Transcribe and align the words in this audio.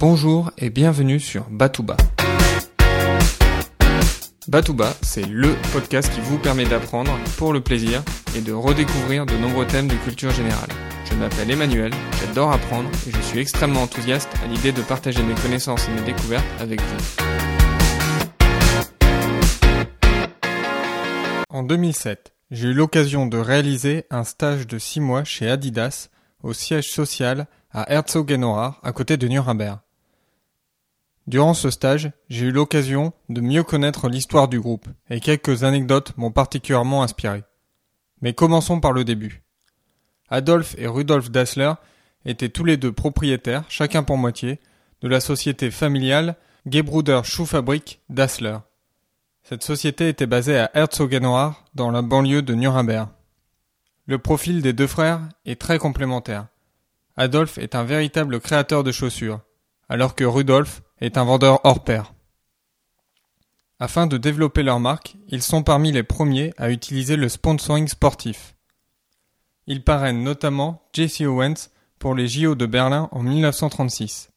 Bonjour 0.00 0.50
et 0.56 0.70
bienvenue 0.70 1.20
sur 1.20 1.50
Batouba. 1.50 1.94
Batouba, 4.48 4.94
c'est 5.02 5.26
LE 5.26 5.54
podcast 5.74 6.10
qui 6.10 6.22
vous 6.22 6.38
permet 6.38 6.64
d'apprendre 6.64 7.12
pour 7.36 7.52
le 7.52 7.60
plaisir 7.60 8.02
et 8.34 8.40
de 8.40 8.54
redécouvrir 8.54 9.26
de 9.26 9.34
nombreux 9.36 9.66
thèmes 9.66 9.88
de 9.88 9.96
culture 9.96 10.30
générale. 10.30 10.70
Je 11.04 11.14
m'appelle 11.16 11.50
Emmanuel, 11.50 11.92
j'adore 12.18 12.50
apprendre 12.50 12.88
et 13.06 13.10
je 13.10 13.20
suis 13.20 13.40
extrêmement 13.40 13.82
enthousiaste 13.82 14.30
à 14.42 14.46
l'idée 14.46 14.72
de 14.72 14.80
partager 14.80 15.22
mes 15.22 15.34
connaissances 15.34 15.86
et 15.86 15.92
mes 15.92 16.00
découvertes 16.00 16.48
avec 16.60 16.80
vous. 16.80 16.96
En 21.50 21.62
2007, 21.62 22.32
j'ai 22.50 22.68
eu 22.68 22.72
l'occasion 22.72 23.26
de 23.26 23.36
réaliser 23.36 24.06
un 24.08 24.24
stage 24.24 24.66
de 24.66 24.78
6 24.78 25.00
mois 25.00 25.24
chez 25.24 25.50
Adidas 25.50 26.08
au 26.42 26.54
siège 26.54 26.90
social 26.90 27.46
à 27.70 27.92
Herzogenaurach 27.92 28.76
à 28.82 28.92
côté 28.92 29.18
de 29.18 29.28
Nuremberg. 29.28 29.80
Durant 31.30 31.54
ce 31.54 31.70
stage, 31.70 32.10
j'ai 32.28 32.46
eu 32.46 32.50
l'occasion 32.50 33.12
de 33.28 33.40
mieux 33.40 33.62
connaître 33.62 34.08
l'histoire 34.08 34.48
du 34.48 34.58
groupe 34.58 34.88
et 35.10 35.20
quelques 35.20 35.62
anecdotes 35.62 36.12
m'ont 36.16 36.32
particulièrement 36.32 37.04
inspiré. 37.04 37.44
Mais 38.20 38.32
commençons 38.32 38.80
par 38.80 38.90
le 38.90 39.04
début. 39.04 39.44
Adolf 40.28 40.74
et 40.76 40.88
Rudolf 40.88 41.30
Dassler 41.30 41.74
étaient 42.24 42.48
tous 42.48 42.64
les 42.64 42.76
deux 42.76 42.90
propriétaires, 42.90 43.62
chacun 43.68 44.02
pour 44.02 44.16
moitié, 44.16 44.58
de 45.02 45.06
la 45.06 45.20
société 45.20 45.70
familiale 45.70 46.34
Gebruder 46.66 47.20
Schuhfabrik 47.22 48.00
Dassler. 48.08 48.58
Cette 49.44 49.62
société 49.62 50.08
était 50.08 50.26
basée 50.26 50.58
à 50.58 50.72
Herzogenaurach 50.74 51.54
dans 51.76 51.92
la 51.92 52.02
banlieue 52.02 52.42
de 52.42 52.54
Nuremberg. 52.54 53.08
Le 54.06 54.18
profil 54.18 54.62
des 54.62 54.72
deux 54.72 54.88
frères 54.88 55.20
est 55.46 55.60
très 55.60 55.78
complémentaire. 55.78 56.48
Adolf 57.16 57.56
est 57.56 57.76
un 57.76 57.84
véritable 57.84 58.40
créateur 58.40 58.82
de 58.82 58.90
chaussures, 58.90 59.38
alors 59.88 60.16
que 60.16 60.24
Rudolf 60.24 60.82
est 61.00 61.16
un 61.16 61.24
vendeur 61.24 61.60
hors 61.64 61.84
pair. 61.84 62.12
Afin 63.78 64.06
de 64.06 64.18
développer 64.18 64.62
leur 64.62 64.78
marque, 64.78 65.16
ils 65.28 65.42
sont 65.42 65.62
parmi 65.62 65.90
les 65.90 66.02
premiers 66.02 66.52
à 66.58 66.70
utiliser 66.70 67.16
le 67.16 67.28
sponsoring 67.28 67.88
sportif. 67.88 68.54
Ils 69.66 69.82
parrainent 69.82 70.22
notamment 70.22 70.82
Jesse 70.92 71.22
Owens 71.22 71.70
pour 71.98 72.14
les 72.14 72.28
JO 72.28 72.54
de 72.54 72.66
Berlin 72.66 73.08
en 73.12 73.22
1936. 73.22 74.30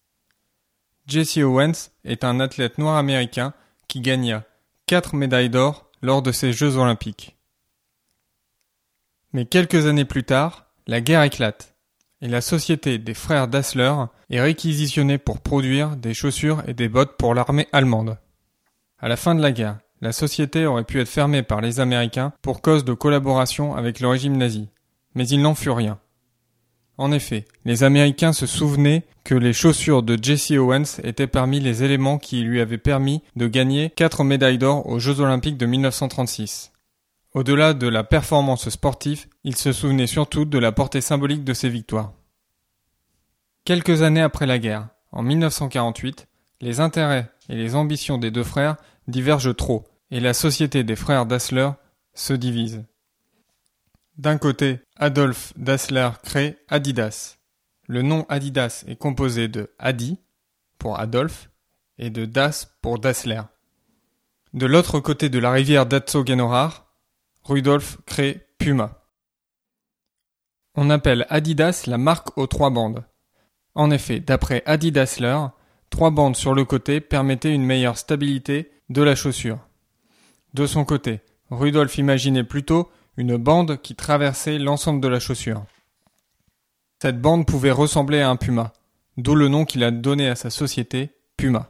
Jesse 1.07 1.37
Owens 1.37 1.91
est 2.05 2.23
un 2.23 2.39
athlète 2.39 2.77
noir 2.77 2.95
américain 2.97 3.53
qui 3.87 3.99
gagna 3.99 4.45
quatre 4.85 5.15
médailles 5.15 5.49
d'or 5.49 5.89
lors 6.01 6.21
de 6.21 6.31
ces 6.31 6.53
Jeux 6.53 6.77
olympiques. 6.77 7.35
Mais 9.33 9.45
quelques 9.45 9.87
années 9.87 10.05
plus 10.05 10.23
tard, 10.23 10.67
la 10.87 11.01
guerre 11.01 11.23
éclate 11.23 11.72
et 12.23 12.29
la 12.29 12.39
société 12.39 12.99
des 12.99 13.13
frères 13.13 13.49
Dassler 13.49 13.93
est 14.29 14.39
réquisitionnée 14.39 15.17
pour 15.17 15.41
produire 15.41 15.97
des 15.97 16.13
chaussures 16.13 16.63
et 16.65 16.73
des 16.73 16.87
bottes 16.87 17.17
pour 17.17 17.35
l'armée 17.35 17.67
allemande. 17.73 18.17
À 18.97 19.09
la 19.09 19.17
fin 19.17 19.35
de 19.35 19.41
la 19.41 19.51
guerre, 19.51 19.79
la 19.99 20.13
société 20.13 20.65
aurait 20.65 20.85
pu 20.85 21.01
être 21.01 21.09
fermée 21.09 21.43
par 21.43 21.59
les 21.59 21.81
Américains 21.81 22.31
pour 22.41 22.61
cause 22.61 22.85
de 22.85 22.93
collaboration 22.93 23.75
avec 23.75 23.99
le 23.99 24.07
régime 24.07 24.37
nazi, 24.37 24.69
mais 25.15 25.27
il 25.27 25.41
n'en 25.41 25.53
fut 25.53 25.69
rien. 25.69 25.99
En 26.97 27.11
effet, 27.11 27.43
les 27.65 27.83
Américains 27.83 28.33
se 28.33 28.45
souvenaient 28.45 29.03
que 29.25 29.35
les 29.35 29.51
chaussures 29.51 30.01
de 30.01 30.17
Jesse 30.21 30.51
Owens 30.51 31.01
étaient 31.03 31.27
parmi 31.27 31.59
les 31.59 31.83
éléments 31.83 32.19
qui 32.19 32.41
lui 32.43 32.61
avaient 32.61 32.77
permis 32.77 33.21
de 33.35 33.47
gagner 33.47 33.89
quatre 33.89 34.23
médailles 34.23 34.57
d'or 34.57 34.87
aux 34.87 34.99
Jeux 34.99 35.19
Olympiques 35.19 35.57
de 35.57 35.65
1936. 35.65 36.72
Au-delà 37.33 37.73
de 37.73 37.87
la 37.87 38.03
performance 38.03 38.69
sportive, 38.69 39.25
il 39.43 39.55
se 39.55 39.71
souvenait 39.71 40.07
surtout 40.07 40.45
de 40.45 40.59
la 40.59 40.71
portée 40.71 41.01
symbolique 41.01 41.43
de 41.43 41.53
ses 41.53 41.69
victoires. 41.69 42.13
Quelques 43.65 44.03
années 44.03 44.21
après 44.21 44.45
la 44.45 44.59
guerre, 44.59 44.89
en 45.11 45.23
1948, 45.23 46.27
les 46.61 46.79
intérêts 46.79 47.31
et 47.49 47.55
les 47.55 47.75
ambitions 47.75 48.19
des 48.19 48.29
deux 48.29 48.43
frères 48.43 48.75
divergent 49.07 49.55
trop, 49.55 49.87
et 50.11 50.19
la 50.19 50.33
société 50.33 50.83
des 50.83 50.95
frères 50.95 51.25
Dassler 51.25 51.71
se 52.13 52.33
divise. 52.33 52.83
D'un 54.17 54.37
côté, 54.37 54.79
Adolf 54.97 55.53
Dassler 55.57 56.09
crée 56.23 56.57
Adidas. 56.69 57.37
Le 57.87 58.03
nom 58.03 58.27
Adidas 58.29 58.83
est 58.87 58.95
composé 58.95 59.47
de 59.47 59.71
Adi 59.79 60.19
pour 60.77 60.99
Adolf 60.99 61.49
et 61.97 62.11
de 62.11 62.25
Das 62.25 62.75
pour 62.81 62.99
Dassler. 62.99 63.41
De 64.53 64.67
l'autre 64.67 64.99
côté 64.99 65.29
de 65.29 65.39
la 65.39 65.51
rivière 65.51 65.87
Rudolf 67.45 67.97
crée 68.05 68.47
Puma. 68.57 69.03
On 70.75 70.89
appelle 70.89 71.25
Adidas 71.29 71.83
la 71.87 71.97
marque 71.97 72.37
aux 72.37 72.47
trois 72.47 72.69
bandes. 72.69 73.03
En 73.75 73.91
effet, 73.91 74.21
d'après 74.21 74.63
Adidasler, 74.65 75.37
trois 75.89 76.09
bandes 76.09 76.37
sur 76.37 76.53
le 76.53 76.63
côté 76.63 77.01
permettaient 77.01 77.53
une 77.53 77.65
meilleure 77.65 77.97
stabilité 77.97 78.71
de 78.89 79.01
la 79.01 79.15
chaussure. 79.15 79.59
De 80.53 80.65
son 80.65 80.85
côté, 80.85 81.19
Rudolf 81.49 81.97
imaginait 81.97 82.45
plutôt 82.45 82.89
une 83.17 83.35
bande 83.35 83.81
qui 83.81 83.95
traversait 83.95 84.57
l'ensemble 84.57 85.01
de 85.01 85.09
la 85.09 85.19
chaussure. 85.19 85.65
Cette 87.01 87.19
bande 87.19 87.45
pouvait 87.45 87.71
ressembler 87.71 88.21
à 88.21 88.29
un 88.29 88.37
puma, 88.37 88.71
d'où 89.17 89.35
le 89.35 89.49
nom 89.49 89.65
qu'il 89.65 89.83
a 89.83 89.91
donné 89.91 90.29
à 90.29 90.35
sa 90.35 90.49
société, 90.49 91.09
Puma. 91.35 91.67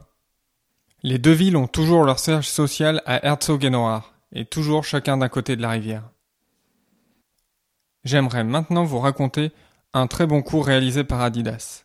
Les 1.02 1.18
deux 1.18 1.32
villes 1.32 1.56
ont 1.56 1.66
toujours 1.66 2.04
leur 2.04 2.20
siège 2.20 2.48
social 2.48 3.02
à 3.06 3.26
Herzogenaurach 3.26 4.13
et 4.34 4.44
toujours 4.44 4.84
chacun 4.84 5.16
d'un 5.16 5.28
côté 5.28 5.56
de 5.56 5.62
la 5.62 5.70
rivière. 5.70 6.10
J'aimerais 8.04 8.44
maintenant 8.44 8.84
vous 8.84 8.98
raconter 8.98 9.52
un 9.94 10.06
très 10.06 10.26
bon 10.26 10.42
coup 10.42 10.60
réalisé 10.60 11.04
par 11.04 11.22
Adidas. 11.22 11.84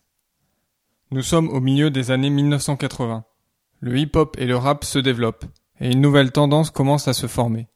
Nous 1.12 1.22
sommes 1.22 1.50
au 1.50 1.60
milieu 1.60 1.90
des 1.90 2.12
années 2.12 2.30
1980. 2.30 3.24
Le 3.80 3.98
hip-hop 3.98 4.36
et 4.38 4.46
le 4.46 4.58
rap 4.58 4.84
se 4.84 5.00
développent, 5.00 5.46
et 5.80 5.92
une 5.92 6.02
nouvelle 6.02 6.32
tendance 6.32 6.72
commence 6.72 7.08
à 7.08 7.14
se 7.14 7.28
former. 7.28 7.68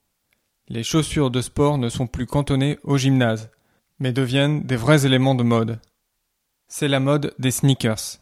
Les 0.68 0.84
chaussures 0.84 1.32
de 1.32 1.42
sport 1.42 1.78
ne 1.78 1.90
sont 1.90 2.08
plus 2.08 2.26
cantonnées 2.26 2.80
au 2.84 2.98
gymnase, 2.98 3.52
mais 4.00 4.12
deviennent 4.12 4.64
des 4.64 4.76
vrais 4.76 5.06
éléments 5.06 5.36
de 5.36 5.44
mode. 5.44 5.80
C'est 6.68 6.88
la 6.88 7.00
mode 7.00 7.34
des 7.40 7.52
sneakers. 7.52 8.20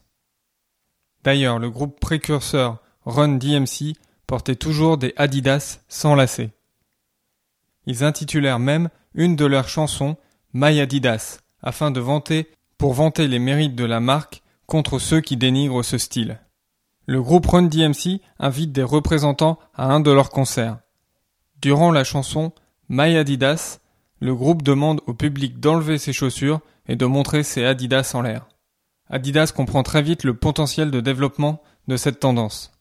D'ailleurs, 1.23 1.59
le 1.59 1.69
groupe 1.69 1.99
précurseur 1.99 2.81
Run 3.05 3.37
DMC 3.37 3.95
portaient 4.31 4.55
toujours 4.55 4.97
des 4.97 5.13
Adidas 5.17 5.81
sans 5.89 6.15
lacets. 6.15 6.51
Ils 7.85 8.05
intitulèrent 8.05 8.59
même 8.59 8.87
une 9.13 9.35
de 9.35 9.43
leurs 9.43 9.67
chansons 9.67 10.15
My 10.53 10.79
Adidas, 10.79 11.39
afin 11.61 11.91
de 11.91 11.99
vanter, 11.99 12.49
pour 12.77 12.93
vanter 12.93 13.27
les 13.27 13.39
mérites 13.39 13.75
de 13.75 13.83
la 13.83 13.99
marque 13.99 14.41
contre 14.67 14.99
ceux 14.99 15.19
qui 15.19 15.35
dénigrent 15.35 15.83
ce 15.83 15.97
style. 15.97 16.39
Le 17.07 17.21
groupe 17.21 17.45
Run 17.45 17.63
DMC 17.63 18.21
invite 18.39 18.71
des 18.71 18.83
représentants 18.83 19.59
à 19.75 19.91
un 19.91 19.99
de 19.99 20.11
leurs 20.11 20.29
concerts. 20.29 20.79
Durant 21.61 21.91
la 21.91 22.05
chanson 22.05 22.53
My 22.87 23.17
Adidas, 23.17 23.79
le 24.21 24.33
groupe 24.33 24.63
demande 24.63 25.01
au 25.07 25.13
public 25.13 25.59
d'enlever 25.59 25.97
ses 25.97 26.13
chaussures 26.13 26.61
et 26.87 26.95
de 26.95 27.05
montrer 27.05 27.43
ses 27.43 27.65
Adidas 27.65 28.11
en 28.13 28.21
l'air. 28.21 28.47
Adidas 29.09 29.51
comprend 29.53 29.83
très 29.83 30.01
vite 30.01 30.23
le 30.23 30.35
potentiel 30.35 30.89
de 30.89 31.01
développement 31.01 31.61
de 31.89 31.97
cette 31.97 32.21
tendance. 32.21 32.71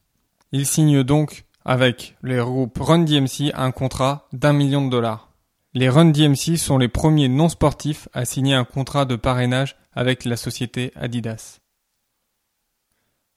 Il 0.52 0.66
signe 0.66 1.02
donc 1.04 1.44
avec 1.64 2.16
les 2.22 2.38
groupes 2.38 2.78
Run 2.78 3.00
DMC 3.00 3.52
un 3.54 3.70
contrat 3.70 4.28
d'un 4.32 4.52
million 4.52 4.84
de 4.84 4.90
dollars. 4.90 5.30
Les 5.74 5.88
Run 5.88 6.06
DMC 6.06 6.56
sont 6.56 6.78
les 6.78 6.88
premiers 6.88 7.28
non 7.28 7.48
sportifs 7.48 8.08
à 8.12 8.24
signer 8.24 8.54
un 8.54 8.64
contrat 8.64 9.04
de 9.04 9.14
parrainage 9.14 9.76
avec 9.92 10.24
la 10.24 10.36
société 10.36 10.92
Adidas. 10.96 11.60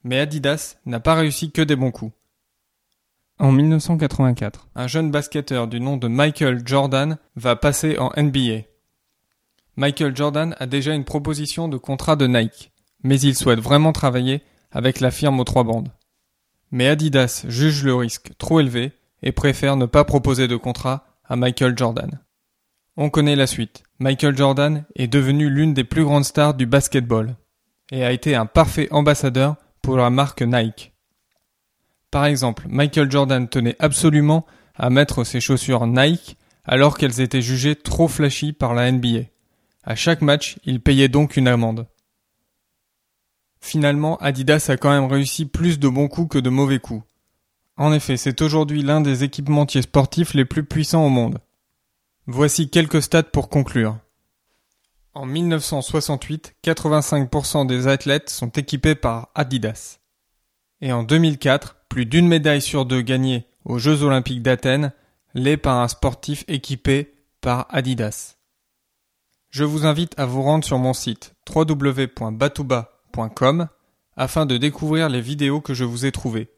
Mais 0.03 0.19
Adidas 0.19 0.77
n'a 0.85 0.99
pas 0.99 1.13
réussi 1.13 1.51
que 1.51 1.61
des 1.61 1.75
bons 1.75 1.91
coups. 1.91 2.13
En 3.37 3.51
1984, 3.51 4.69
un 4.75 4.87
jeune 4.87 5.11
basketteur 5.11 5.67
du 5.67 5.79
nom 5.79 5.97
de 5.97 6.07
Michael 6.07 6.61
Jordan 6.65 7.17
va 7.35 7.55
passer 7.55 7.97
en 7.99 8.11
NBA. 8.17 8.63
Michael 9.75 10.15
Jordan 10.15 10.55
a 10.59 10.65
déjà 10.65 10.93
une 10.93 11.03
proposition 11.03 11.67
de 11.67 11.77
contrat 11.77 12.15
de 12.15 12.27
Nike, 12.27 12.71
mais 13.03 13.19
il 13.19 13.35
souhaite 13.35 13.59
vraiment 13.59 13.91
travailler 13.91 14.41
avec 14.71 14.99
la 14.99 15.11
firme 15.11 15.39
aux 15.39 15.43
trois 15.43 15.63
bandes. 15.63 15.91
Mais 16.73 16.87
Adidas 16.87 17.45
juge 17.47 17.83
le 17.83 17.93
risque 17.93 18.31
trop 18.39 18.59
élevé 18.59 18.93
et 19.21 19.31
préfère 19.31 19.77
ne 19.77 19.85
pas 19.85 20.05
proposer 20.05 20.47
de 20.47 20.55
contrat 20.55 21.05
à 21.23 21.35
Michael 21.35 21.77
Jordan. 21.77 22.19
On 22.97 23.11
connaît 23.11 23.35
la 23.35 23.45
suite. 23.45 23.83
Michael 23.99 24.35
Jordan 24.35 24.83
est 24.95 25.07
devenu 25.07 25.51
l'une 25.51 25.75
des 25.75 25.83
plus 25.83 26.03
grandes 26.03 26.25
stars 26.25 26.55
du 26.55 26.65
basketball 26.65 27.35
et 27.91 28.03
a 28.03 28.11
été 28.11 28.33
un 28.33 28.47
parfait 28.47 28.87
ambassadeur 28.89 29.55
pour 29.83 29.97
la 29.97 30.09
marque 30.09 30.41
Nike. 30.41 30.93
Par 32.09 32.25
exemple, 32.25 32.65
Michael 32.67 33.11
Jordan 33.11 33.47
tenait 33.47 33.75
absolument 33.77 34.43
à 34.75 34.89
mettre 34.89 35.25
ses 35.25 35.41
chaussures 35.41 35.85
Nike 35.85 36.37
alors 36.65 36.97
qu'elles 36.97 37.21
étaient 37.21 37.43
jugées 37.43 37.75
trop 37.75 38.07
flashy 38.07 38.51
par 38.51 38.73
la 38.73 38.91
NBA. 38.91 39.25
À 39.83 39.93
chaque 39.93 40.23
match, 40.23 40.57
il 40.65 40.81
payait 40.81 41.07
donc 41.07 41.37
une 41.37 41.47
amende. 41.47 41.85
Finalement, 43.63 44.17
Adidas 44.17 44.65
a 44.67 44.75
quand 44.75 44.89
même 44.89 45.09
réussi 45.09 45.45
plus 45.45 45.79
de 45.79 45.87
bons 45.87 46.09
coups 46.09 46.33
que 46.33 46.37
de 46.37 46.49
mauvais 46.49 46.79
coups. 46.79 47.01
En 47.77 47.93
effet, 47.93 48.17
c'est 48.17 48.41
aujourd'hui 48.41 48.83
l'un 48.83 48.99
des 48.99 49.23
équipementiers 49.23 49.83
sportifs 49.83 50.33
les 50.33 50.43
plus 50.43 50.65
puissants 50.65 51.05
au 51.05 51.09
monde. 51.09 51.37
Voici 52.27 52.69
quelques 52.69 53.01
stats 53.01 53.23
pour 53.23 53.47
conclure. 53.47 53.97
En 55.13 55.25
1968, 55.25 56.55
85% 56.61 57.65
des 57.65 57.87
athlètes 57.87 58.29
sont 58.29 58.49
équipés 58.49 58.95
par 58.95 59.29
Adidas. 59.33 59.99
Et 60.81 60.91
en 60.91 61.03
2004, 61.03 61.77
plus 61.87 62.05
d'une 62.05 62.27
médaille 62.27 62.61
sur 62.61 62.85
deux 62.85 63.01
gagnée 63.01 63.47
aux 63.63 63.79
Jeux 63.79 64.03
Olympiques 64.03 64.43
d'Athènes 64.43 64.91
l'est 65.35 65.55
par 65.55 65.79
un 65.79 65.87
sportif 65.87 66.43
équipé 66.49 67.13
par 67.39 67.67
Adidas. 67.69 68.35
Je 69.51 69.63
vous 69.63 69.85
invite 69.85 70.19
à 70.19 70.25
vous 70.25 70.41
rendre 70.41 70.65
sur 70.65 70.79
mon 70.79 70.93
site 70.93 71.33
www.batouba.com 71.55 72.92
afin 74.15 74.45
de 74.45 74.57
découvrir 74.57 75.09
les 75.09 75.21
vidéos 75.21 75.61
que 75.61 75.73
je 75.73 75.83
vous 75.83 76.05
ai 76.05 76.11
trouvées. 76.11 76.49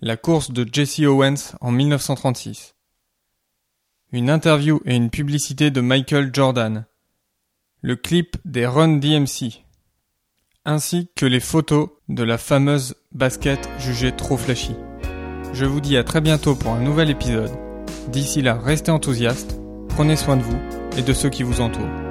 La 0.00 0.16
course 0.16 0.50
de 0.50 0.66
Jesse 0.70 1.00
Owens 1.00 1.56
en 1.60 1.70
1936. 1.70 2.74
Une 4.12 4.30
interview 4.30 4.80
et 4.84 4.94
une 4.94 5.10
publicité 5.10 5.70
de 5.70 5.80
Michael 5.80 6.30
Jordan. 6.32 6.86
Le 7.82 7.96
clip 7.96 8.36
des 8.44 8.66
Run 8.66 8.96
DMC. 8.96 9.64
Ainsi 10.64 11.08
que 11.14 11.26
les 11.26 11.40
photos 11.40 11.90
de 12.08 12.22
la 12.22 12.38
fameuse 12.38 12.94
basket 13.12 13.68
jugée 13.78 14.12
trop 14.12 14.36
flashy. 14.36 14.74
Je 15.52 15.64
vous 15.64 15.80
dis 15.80 15.96
à 15.96 16.04
très 16.04 16.20
bientôt 16.20 16.54
pour 16.54 16.72
un 16.72 16.80
nouvel 16.80 17.10
épisode. 17.10 17.52
D'ici 18.08 18.42
là, 18.42 18.54
restez 18.54 18.90
enthousiastes, 18.90 19.58
prenez 19.88 20.16
soin 20.16 20.36
de 20.36 20.42
vous 20.42 20.58
et 20.96 21.02
de 21.02 21.12
ceux 21.12 21.30
qui 21.30 21.42
vous 21.42 21.60
entourent. 21.60 22.05